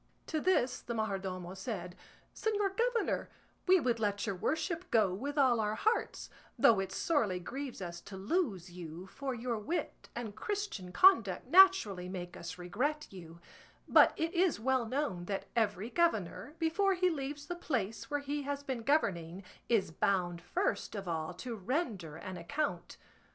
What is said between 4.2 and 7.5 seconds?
your worship go with all our hearts, though it sorely